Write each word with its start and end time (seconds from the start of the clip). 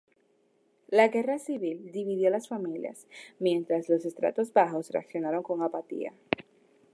La 0.87 1.09
guerra 1.09 1.37
civil 1.37 1.91
dividió 1.91 2.29
a 2.29 2.31
las 2.31 2.47
familias, 2.47 3.05
mientras 3.37 3.87
los 3.87 4.03
estratos 4.03 4.51
bajos 4.51 4.89
reaccionaron 4.89 5.43
con 5.43 5.61
apatía. 5.61 6.11